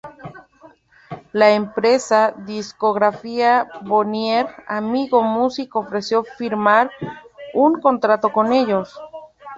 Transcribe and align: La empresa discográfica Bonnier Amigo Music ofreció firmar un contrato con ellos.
La 1.31 1.51
empresa 1.51 2.33
discográfica 2.35 3.67
Bonnier 3.81 4.47
Amigo 4.67 5.21
Music 5.21 5.75
ofreció 5.75 6.23
firmar 6.39 6.89
un 7.53 7.79
contrato 7.79 8.33
con 8.33 8.51
ellos. 8.51 8.97